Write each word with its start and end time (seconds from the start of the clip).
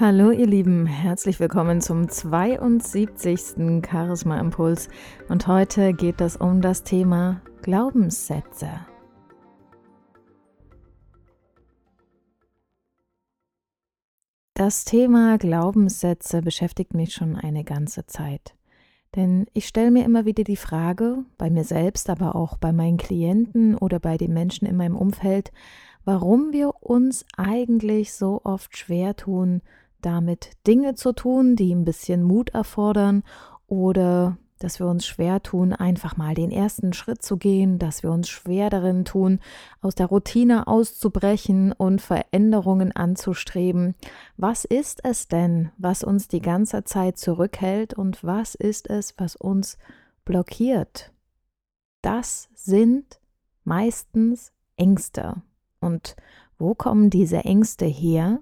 Hallo 0.00 0.30
ihr 0.30 0.46
Lieben, 0.46 0.86
herzlich 0.86 1.40
willkommen 1.40 1.80
zum 1.80 2.08
72. 2.08 3.82
Charisma 3.84 4.38
Impuls 4.38 4.88
und 5.28 5.48
heute 5.48 5.92
geht 5.92 6.20
es 6.20 6.36
um 6.36 6.60
das 6.60 6.84
Thema 6.84 7.42
Glaubenssätze. 7.62 8.70
Das 14.54 14.84
Thema 14.84 15.36
Glaubenssätze 15.36 16.42
beschäftigt 16.42 16.94
mich 16.94 17.12
schon 17.12 17.34
eine 17.34 17.64
ganze 17.64 18.06
Zeit. 18.06 18.54
Denn 19.16 19.46
ich 19.52 19.66
stelle 19.66 19.90
mir 19.90 20.04
immer 20.04 20.24
wieder 20.24 20.44
die 20.44 20.56
Frage, 20.56 21.24
bei 21.38 21.50
mir 21.50 21.64
selbst, 21.64 22.08
aber 22.08 22.36
auch 22.36 22.56
bei 22.56 22.72
meinen 22.72 22.98
Klienten 22.98 23.74
oder 23.74 23.98
bei 23.98 24.16
den 24.16 24.32
Menschen 24.32 24.66
in 24.66 24.76
meinem 24.76 24.94
Umfeld, 24.94 25.50
warum 26.04 26.52
wir 26.52 26.84
uns 26.84 27.24
eigentlich 27.36 28.12
so 28.12 28.42
oft 28.44 28.76
schwer 28.76 29.16
tun, 29.16 29.60
damit 30.00 30.50
Dinge 30.66 30.94
zu 30.94 31.12
tun, 31.12 31.56
die 31.56 31.74
ein 31.74 31.84
bisschen 31.84 32.22
Mut 32.22 32.50
erfordern 32.50 33.22
oder 33.66 34.38
dass 34.58 34.80
wir 34.80 34.86
uns 34.86 35.06
schwer 35.06 35.42
tun, 35.42 35.72
einfach 35.72 36.16
mal 36.16 36.34
den 36.34 36.50
ersten 36.50 36.92
Schritt 36.92 37.22
zu 37.22 37.36
gehen, 37.36 37.78
dass 37.78 38.02
wir 38.02 38.10
uns 38.10 38.28
schwer 38.28 38.70
darin 38.70 39.04
tun, 39.04 39.40
aus 39.80 39.94
der 39.94 40.06
Routine 40.06 40.66
auszubrechen 40.66 41.72
und 41.72 42.00
Veränderungen 42.00 42.94
anzustreben. 42.94 43.94
Was 44.36 44.64
ist 44.64 45.04
es 45.04 45.28
denn, 45.28 45.70
was 45.78 46.02
uns 46.02 46.28
die 46.28 46.40
ganze 46.40 46.84
Zeit 46.84 47.18
zurückhält 47.18 47.94
und 47.94 48.24
was 48.24 48.54
ist 48.54 48.90
es, 48.90 49.14
was 49.16 49.36
uns 49.36 49.78
blockiert? 50.24 51.12
Das 52.02 52.48
sind 52.54 53.20
meistens 53.64 54.52
Ängste. 54.76 55.42
Und 55.80 56.16
wo 56.58 56.74
kommen 56.74 57.10
diese 57.10 57.38
Ängste 57.38 57.84
her? 57.84 58.40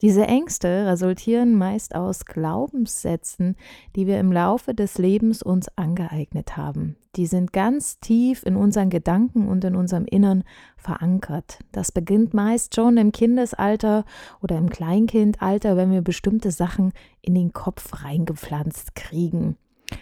Diese 0.00 0.26
Ängste 0.26 0.86
resultieren 0.86 1.56
meist 1.56 1.96
aus 1.96 2.24
Glaubenssätzen, 2.24 3.56
die 3.96 4.06
wir 4.06 4.20
im 4.20 4.30
Laufe 4.30 4.72
des 4.72 4.96
Lebens 4.96 5.42
uns 5.42 5.66
angeeignet 5.76 6.56
haben. 6.56 6.96
Die 7.16 7.26
sind 7.26 7.52
ganz 7.52 7.98
tief 7.98 8.46
in 8.46 8.54
unseren 8.54 8.90
Gedanken 8.90 9.48
und 9.48 9.64
in 9.64 9.74
unserem 9.74 10.04
Innern 10.04 10.44
verankert. 10.76 11.58
Das 11.72 11.90
beginnt 11.90 12.32
meist 12.32 12.76
schon 12.76 12.96
im 12.96 13.10
Kindesalter 13.10 14.04
oder 14.40 14.56
im 14.56 14.70
Kleinkindalter, 14.70 15.76
wenn 15.76 15.90
wir 15.90 16.02
bestimmte 16.02 16.52
Sachen 16.52 16.92
in 17.20 17.34
den 17.34 17.52
Kopf 17.52 18.04
reingepflanzt 18.04 18.94
kriegen 18.94 19.56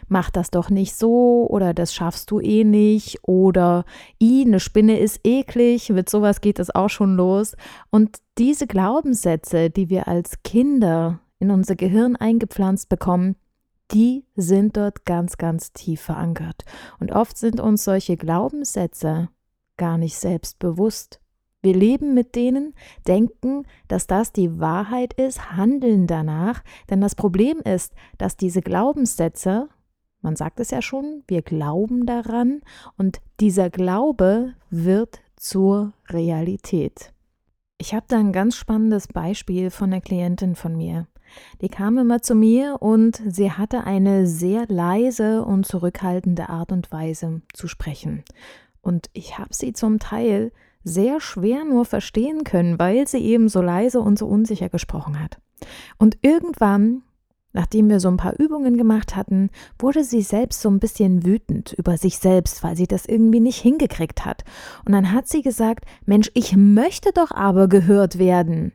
mach 0.09 0.31
das 0.31 0.51
doch 0.51 0.71
nicht 0.71 0.95
so 0.95 1.47
oder 1.49 1.75
das 1.75 1.95
schaffst 1.95 2.31
du 2.31 2.41
eh 2.41 2.65
nicht 2.65 3.19
oder 3.23 3.85
i, 4.23 4.45
eine 4.47 4.61
Spinne 4.61 4.99
ist 4.99 5.21
eklig, 5.25 5.91
mit 5.91 6.09
sowas 6.09 6.41
geht 6.41 6.59
es 6.59 6.75
auch 6.75 6.91
schon 6.91 7.17
los. 7.17 7.57
Und 7.91 8.19
diese 8.39 8.67
Glaubenssätze, 8.67 9.71
die 9.71 9.89
wir 9.89 10.09
als 10.09 10.43
Kinder 10.43 11.21
in 11.39 11.51
unser 11.51 11.77
Gehirn 11.77 12.17
eingepflanzt 12.17 12.89
bekommen, 12.89 13.37
die 13.93 14.25
sind 14.35 14.77
dort 14.77 15.05
ganz, 15.05 15.37
ganz 15.37 15.73
tief 15.73 16.01
verankert. 16.01 16.65
Und 16.99 17.13
oft 17.13 17.37
sind 17.37 17.61
uns 17.61 17.85
solche 17.85 18.17
Glaubenssätze 18.17 19.29
gar 19.77 19.99
nicht 19.99 20.17
selbst 20.17 20.59
bewusst. 20.59 21.21
Wir 21.63 21.75
leben 21.75 22.15
mit 22.15 22.35
denen, 22.35 22.75
denken, 23.07 23.65
dass 23.89 24.07
das 24.07 24.33
die 24.33 24.61
Wahrheit 24.61 25.15
ist, 25.15 25.53
handeln 25.53 26.07
danach, 26.07 26.63
denn 26.91 27.01
das 27.01 27.15
Problem 27.15 27.59
ist, 27.59 27.93
dass 28.19 28.37
diese 28.37 28.63
Glaubenssätze 28.63 29.69
man 30.27 30.35
sagt 30.35 30.59
es 30.59 30.73
ja 30.73 30.83
schon, 30.83 31.23
wir 31.29 31.41
glauben 31.41 32.05
daran 32.05 32.61
und 32.99 33.21
dieser 33.39 33.71
Glaube 33.71 34.55
wird 34.71 35.21
zur 35.37 35.93
Realität. 36.09 37.13
Ich 37.79 37.95
habe 37.95 38.07
da 38.09 38.19
ein 38.19 38.33
ganz 38.33 38.57
spannendes 38.57 39.07
Beispiel 39.07 39.71
von 39.71 39.93
einer 39.93 40.01
Klientin 40.01 40.57
von 40.57 40.77
mir. 40.77 41.07
Die 41.61 41.69
kam 41.69 41.97
immer 41.97 42.23
zu 42.23 42.35
mir 42.35 42.79
und 42.83 43.23
sie 43.25 43.53
hatte 43.53 43.85
eine 43.85 44.27
sehr 44.27 44.67
leise 44.67 45.45
und 45.45 45.65
zurückhaltende 45.65 46.49
Art 46.49 46.73
und 46.73 46.91
Weise 46.91 47.43
zu 47.53 47.69
sprechen. 47.69 48.25
Und 48.81 49.09
ich 49.13 49.39
habe 49.39 49.55
sie 49.55 49.75
zum 49.75 50.01
Teil 50.01 50.51
sehr 50.83 51.21
schwer 51.21 51.65
nur 51.65 51.85
verstehen 51.85 52.43
können, 52.43 52.81
weil 52.81 53.07
sie 53.07 53.19
eben 53.19 53.49
so 53.49 53.63
leise 53.63 54.01
und 54.01 54.19
so 54.19 54.27
unsicher 54.27 54.71
gesprochen 54.71 55.21
hat. 55.23 55.39
Und 55.99 56.19
irgendwann 56.23 57.03
Nachdem 57.57 57.89
wir 57.89 58.01
so 58.01 58.09
ein 58.09 58.19
paar 58.19 58.39
Übungen 58.39 58.77
gemacht 58.77 59.17
hatten, 59.17 59.49
wurde 59.79 60.05
sie 60.05 60.21
selbst 60.21 60.61
so 60.61 60.69
ein 60.69 60.79
bisschen 60.79 61.25
wütend 61.25 61.73
über 61.73 61.97
sich 61.97 62.19
selbst, 62.19 62.63
weil 62.63 62.77
sie 62.77 62.87
das 62.87 63.07
irgendwie 63.07 63.41
nicht 63.41 63.59
hingekriegt 63.59 64.27
hat. 64.27 64.45
Und 64.85 64.93
dann 64.93 65.11
hat 65.11 65.27
sie 65.27 65.41
gesagt, 65.41 65.87
Mensch, 66.05 66.31
ich 66.35 66.55
möchte 66.55 67.13
doch 67.15 67.31
aber 67.31 67.67
gehört 67.67 68.19
werden. 68.19 68.73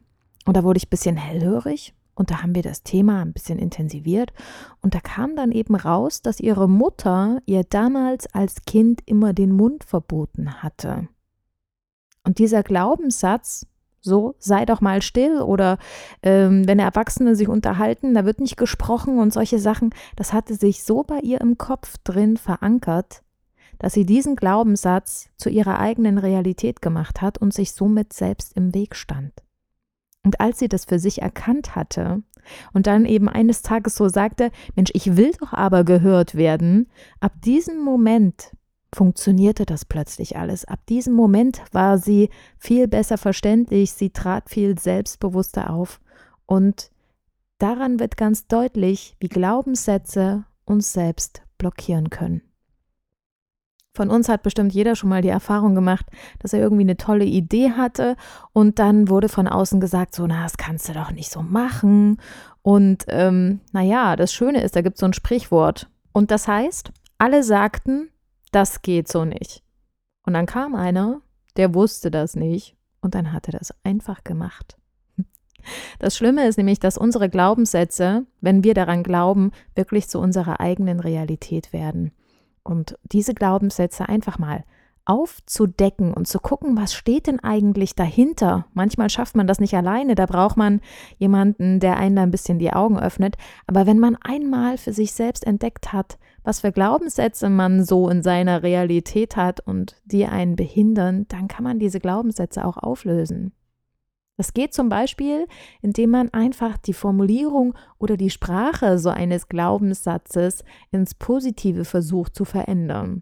Und 0.48 0.58
da 0.58 0.64
wurde 0.64 0.78
ich 0.78 0.88
ein 0.88 0.90
bisschen 0.90 1.16
hellhörig 1.16 1.94
und 2.16 2.32
da 2.32 2.42
haben 2.42 2.56
wir 2.56 2.64
das 2.64 2.82
Thema 2.82 3.22
ein 3.22 3.34
bisschen 3.34 3.60
intensiviert 3.60 4.34
und 4.82 4.96
da 4.96 5.00
kam 5.00 5.36
dann 5.36 5.52
eben 5.52 5.76
raus, 5.76 6.24
dass 6.24 6.40
ihre 6.40 6.68
Mutter 6.68 7.40
ihr 7.46 7.64
damals 7.64 8.34
als 8.34 8.66
Kind 8.66 9.04
immer 9.06 9.34
den 9.34 9.52
Mund 9.52 9.84
verboten 9.84 10.64
hatte. 10.64 11.08
Und 12.24 12.40
dieser 12.40 12.64
Glaubenssatz, 12.64 13.68
so, 14.02 14.36
sei 14.40 14.66
doch 14.66 14.82
mal 14.82 15.02
still 15.02 15.42
oder 15.42 15.78
ähm, 16.24 16.68
wenn 16.68 16.80
Erwachsene 16.80 17.36
sich 17.36 17.48
unterhalten, 17.48 18.14
da 18.14 18.26
wird 18.26 18.40
nicht 18.40 18.58
gesprochen 18.58 19.20
und 19.20 19.32
solche 19.32 19.60
Sachen. 19.60 19.92
Das 20.16 20.34
hatte 20.34 20.56
sich 20.56 20.84
so 20.84 21.04
bei 21.04 21.20
ihr 21.20 21.40
im 21.40 21.58
Kopf 21.58 21.98
drin 22.04 22.38
verankert, 22.38 23.22
dass 23.78 23.94
sie 23.94 24.06
diesen 24.06 24.36
Glaubenssatz 24.36 25.30
zu 25.38 25.50
ihrer 25.50 25.80
eigenen 25.80 26.18
Realität 26.18 26.82
gemacht 26.82 27.22
hat 27.22 27.38
und 27.38 27.54
sich 27.54 27.74
somit 27.74 28.14
selbst 28.14 28.58
im 28.58 28.74
Weg 28.74 28.96
stand. 28.96 29.34
Und 30.24 30.40
als 30.40 30.60
sie 30.60 30.68
das 30.68 30.86
für 30.86 31.00
sich 31.00 31.22
erkannt 31.22 31.76
hatte 31.76 32.24
und 32.74 32.88
dann 32.88 33.06
eben 33.06 33.30
eines 33.30 33.62
Tages 33.62 33.96
so 33.96 34.08
sagte, 34.08 34.52
Mensch, 34.76 34.92
ich 34.94 35.16
will 35.16 35.32
doch 35.40 35.54
aber 35.54 35.84
gehört 35.84 36.36
werden, 36.36 36.90
ab 37.20 37.34
diesem 37.44 37.80
Moment 37.84 38.52
funktionierte 38.94 39.66
das 39.66 39.86
plötzlich 39.86 40.38
alles. 40.38 40.66
Ab 40.66 40.80
diesem 40.88 41.14
Moment 41.14 41.62
war 41.72 41.98
sie 41.98 42.30
viel 42.58 42.88
besser 42.88 43.18
verständlich, 43.18 43.94
sie 43.94 44.10
trat 44.10 44.50
viel 44.50 44.78
selbstbewusster 44.78 45.70
auf 45.70 46.02
und 46.46 46.92
daran 47.58 48.00
wird 48.00 48.18
ganz 48.18 48.48
deutlich, 48.48 49.16
wie 49.20 49.30
Glaubenssätze 49.30 50.46
uns 50.66 50.94
selbst 50.94 51.44
blockieren 51.58 52.10
können. 52.10 52.42
Von 53.94 54.10
uns 54.10 54.30
hat 54.30 54.42
bestimmt 54.42 54.74
jeder 54.74 54.96
schon 54.96 55.10
mal 55.10 55.22
die 55.22 55.30
Erfahrung 55.30 55.76
gemacht, 55.76 56.06
dass 56.40 56.54
er 56.54 56.62
irgendwie 56.62 56.84
eine 56.84 56.96
tolle 56.96 57.26
Idee 57.26 57.72
hatte 57.72 58.16
und 58.54 58.80
dann 58.80 59.10
wurde 59.10 59.28
von 59.28 59.48
außen 59.48 59.82
gesagt, 59.82 60.16
so, 60.16 60.26
na, 60.28 60.44
das 60.44 60.56
kannst 60.56 60.88
du 60.88 60.94
doch 60.94 61.12
nicht 61.12 61.30
so 61.30 61.42
machen. 61.42 62.18
Und 62.62 63.04
ähm, 63.10 63.60
naja, 63.74 64.16
das 64.16 64.34
Schöne 64.34 64.64
ist, 64.64 64.78
da 64.78 64.82
gibt 64.82 64.96
es 64.96 65.02
so 65.02 65.08
ein 65.08 65.14
Sprichwort. 65.14 65.90
Und 66.14 66.32
das 66.32 66.48
heißt, 66.48 66.92
alle 67.18 67.44
sagten, 67.44 68.10
das 68.52 68.82
geht 68.82 69.08
so 69.08 69.26
nicht. 69.26 69.64
Und 70.24 70.34
dann 70.34 70.46
kam 70.46 70.76
einer, 70.76 71.22
der 71.58 71.74
wusste 71.74 72.12
das 72.12 72.36
nicht 72.36 72.76
und 73.02 73.16
dann 73.16 73.34
hat 73.34 73.48
er 73.48 73.58
das 73.58 73.74
einfach 73.84 74.24
gemacht. 74.24 74.78
Das 76.00 76.18
Schlimme 76.18 76.48
ist 76.48 76.58
nämlich, 76.58 76.80
dass 76.80 76.98
unsere 76.98 77.30
Glaubenssätze, 77.30 78.26
wenn 78.42 78.64
wir 78.64 78.74
daran 78.74 79.04
glauben, 79.04 79.52
wirklich 79.76 80.10
zu 80.10 80.20
unserer 80.20 80.60
eigenen 80.60 81.00
Realität 81.00 81.72
werden. 81.72 82.12
Und 82.64 82.98
diese 83.04 83.34
Glaubenssätze 83.34 84.08
einfach 84.10 84.40
mal 84.40 84.64
aufzudecken 85.06 86.14
und 86.14 86.28
zu 86.28 86.40
gucken, 86.40 86.78
was 86.78 86.94
steht 86.94 87.28
denn 87.28 87.40
eigentlich 87.40 87.96
dahinter. 87.96 88.66
Manchmal 88.74 89.10
schafft 89.10 89.36
man 89.36 89.48
das 89.48 89.60
nicht 89.60 89.76
alleine, 89.76 90.16
da 90.16 90.26
braucht 90.26 90.58
man 90.58 90.82
jemanden, 91.18 91.80
der 91.80 91.98
einen 91.98 92.16
da 92.16 92.24
ein 92.24 92.32
bisschen 92.32 92.60
die 92.60 92.74
Augen 92.74 93.00
öffnet. 93.00 93.36
Aber 93.68 93.86
wenn 93.86 94.00
man 94.00 94.16
einmal 94.18 94.78
für 94.78 94.94
sich 94.94 95.14
selbst 95.14 95.46
entdeckt 95.46 95.92
hat, 95.94 96.18
was 96.44 96.62
für 96.62 96.72
Glaubenssätze 96.72 97.50
man 97.50 97.84
so 97.84 98.10
in 98.10 98.24
seiner 98.24 98.64
Realität 98.64 99.36
hat 99.36 99.60
und 99.60 100.02
die 100.06 100.26
einen 100.26 100.56
behindern, 100.56 101.26
dann 101.28 101.48
kann 101.48 101.64
man 101.64 101.80
diese 101.80 102.00
Glaubenssätze 102.00 102.66
auch 102.66 102.78
auflösen. 102.78 103.54
Das 104.38 104.54
geht 104.54 104.74
zum 104.74 104.90
Beispiel, 104.90 105.46
indem 105.82 106.10
man 106.10 106.34
einfach 106.34 106.78
die 106.78 106.94
Formulierung 106.94 107.76
oder 108.00 108.18
die 108.18 108.32
Sprache 108.32 108.98
so 108.98 109.10
eines 109.10 109.50
Glaubenssatzes 109.50 110.64
ins 110.92 111.14
Positive 111.14 111.86
versucht 111.86 112.34
zu 112.34 112.46
verändern. 112.46 113.22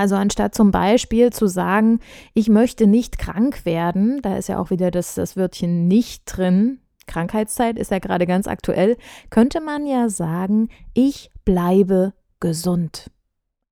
Also 0.00 0.16
anstatt 0.16 0.54
zum 0.54 0.70
Beispiel 0.70 1.30
zu 1.30 1.46
sagen, 1.46 2.00
ich 2.32 2.48
möchte 2.48 2.86
nicht 2.86 3.18
krank 3.18 3.66
werden, 3.66 4.22
da 4.22 4.38
ist 4.38 4.48
ja 4.48 4.58
auch 4.58 4.70
wieder 4.70 4.90
das, 4.90 5.14
das 5.14 5.36
Wörtchen 5.36 5.88
nicht 5.88 6.22
drin, 6.24 6.80
Krankheitszeit 7.06 7.78
ist 7.78 7.90
ja 7.90 7.98
gerade 7.98 8.24
ganz 8.24 8.46
aktuell, 8.46 8.96
könnte 9.28 9.60
man 9.60 9.86
ja 9.86 10.08
sagen, 10.08 10.70
ich 10.94 11.30
bleibe 11.44 12.14
gesund. 12.40 13.10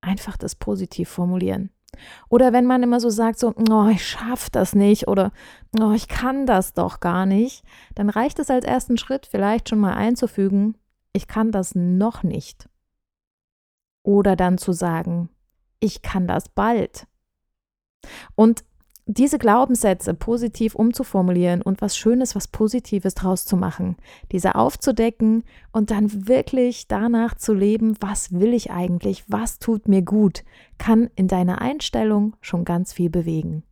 Einfach 0.03 0.37
das 0.37 0.55
positiv 0.55 1.09
formulieren. 1.09 1.71
Oder 2.29 2.53
wenn 2.53 2.67
man 2.67 2.83
immer 2.83 3.01
so 3.01 3.09
sagt, 3.09 3.39
so, 3.39 3.55
oh, 3.71 3.89
ich 3.89 4.07
schaffe 4.07 4.51
das 4.53 4.75
nicht 4.75 5.09
oder 5.09 5.33
oh, 5.81 5.93
ich 5.93 6.09
kann 6.09 6.45
das 6.45 6.75
doch 6.75 7.01
gar 7.01 7.25
nicht, 7.25 7.65
dann 7.95 8.11
reicht 8.11 8.39
es 8.39 8.51
als 8.51 8.67
ersten 8.67 8.99
Schritt 8.99 9.25
vielleicht 9.25 9.71
schon 9.71 9.79
mal 9.79 9.95
einzufügen, 9.95 10.77
ich 11.15 11.27
kann 11.27 11.53
das 11.53 11.75
noch 11.75 12.23
nicht. 12.23 12.69
Oder 14.03 14.37
dann 14.37 14.59
zu 14.59 14.73
sagen, 14.73 15.31
ich 15.81 16.03
kann 16.03 16.27
das 16.27 16.49
bald. 16.49 17.07
Und 18.35 18.65
diese 19.11 19.39
Glaubenssätze 19.39 20.13
positiv 20.13 20.75
umzuformulieren 20.75 21.63
und 21.63 21.81
was 21.81 21.97
Schönes, 21.97 22.37
was 22.37 22.47
Positives 22.47 23.15
draus 23.15 23.47
zu 23.47 23.57
machen, 23.57 23.97
diese 24.33 24.55
aufzudecken 24.55 25.45
und 25.73 25.91
dann 25.91 26.29
wirklich 26.29 26.89
danach 26.89 27.35
zu 27.35 27.55
leben, 27.55 27.97
was 28.01 28.33
will 28.33 28.53
ich 28.53 28.71
eigentlich, 28.71 29.25
was 29.27 29.59
tut 29.59 29.89
mir 29.89 30.03
gut, 30.03 30.45
kann 30.77 31.09
in 31.17 31.27
deiner 31.27 31.63
Einstellung 31.63 32.37
schon 32.43 32.67
ganz 32.67 32.93
viel 32.93 33.09
bewegen. 33.09 33.63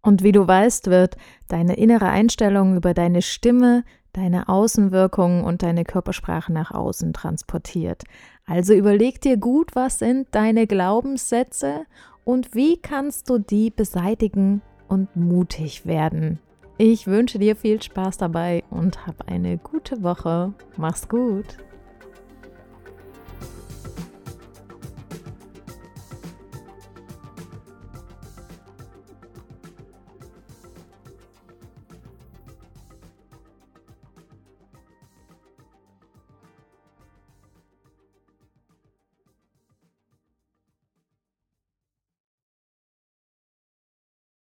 Und 0.00 0.22
wie 0.22 0.32
du 0.32 0.46
weißt, 0.46 0.86
wird 0.86 1.16
deine 1.48 1.76
innere 1.76 2.08
Einstellung 2.08 2.76
über 2.76 2.94
deine 2.94 3.20
Stimme, 3.20 3.84
deine 4.16 4.48
Außenwirkungen 4.48 5.44
und 5.44 5.62
deine 5.62 5.84
Körpersprache 5.84 6.52
nach 6.52 6.70
außen 6.70 7.12
transportiert. 7.12 8.04
Also 8.46 8.72
überleg 8.72 9.20
dir 9.20 9.36
gut, 9.36 9.74
was 9.74 9.98
sind 9.98 10.28
deine 10.30 10.66
Glaubenssätze 10.66 11.86
und 12.24 12.54
wie 12.54 12.78
kannst 12.78 13.28
du 13.28 13.38
die 13.38 13.70
beseitigen 13.70 14.62
und 14.88 15.14
mutig 15.16 15.86
werden. 15.86 16.38
Ich 16.78 17.06
wünsche 17.06 17.38
dir 17.38 17.56
viel 17.56 17.82
Spaß 17.82 18.18
dabei 18.18 18.62
und 18.70 19.06
hab 19.06 19.28
eine 19.28 19.58
gute 19.58 20.02
Woche. 20.02 20.52
Mach's 20.76 21.08
gut. 21.08 21.58